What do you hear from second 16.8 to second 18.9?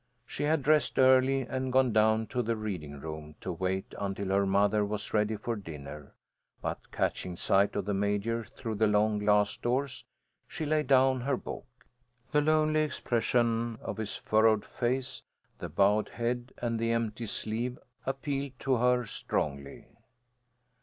empty sleeve appealed to